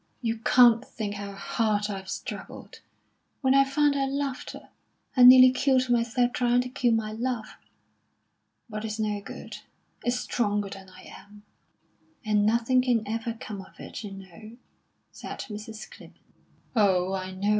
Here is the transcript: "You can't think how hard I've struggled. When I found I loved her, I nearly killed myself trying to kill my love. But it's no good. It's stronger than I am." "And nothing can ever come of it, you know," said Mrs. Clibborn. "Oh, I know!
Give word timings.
"You 0.19 0.39
can't 0.39 0.83
think 0.83 1.13
how 1.13 1.33
hard 1.33 1.87
I've 1.91 2.09
struggled. 2.09 2.79
When 3.41 3.53
I 3.53 3.63
found 3.63 3.95
I 3.95 4.05
loved 4.07 4.49
her, 4.49 4.69
I 5.15 5.21
nearly 5.21 5.51
killed 5.51 5.91
myself 5.91 6.33
trying 6.33 6.61
to 6.61 6.69
kill 6.69 6.93
my 6.93 7.11
love. 7.11 7.55
But 8.67 8.83
it's 8.83 8.97
no 8.97 9.21
good. 9.21 9.57
It's 10.03 10.19
stronger 10.19 10.69
than 10.71 10.89
I 10.89 11.03
am." 11.03 11.43
"And 12.25 12.47
nothing 12.47 12.81
can 12.81 13.07
ever 13.07 13.33
come 13.39 13.61
of 13.61 13.79
it, 13.79 14.03
you 14.03 14.09
know," 14.09 14.57
said 15.11 15.41
Mrs. 15.49 15.87
Clibborn. 15.87 16.15
"Oh, 16.75 17.13
I 17.13 17.29
know! 17.33 17.49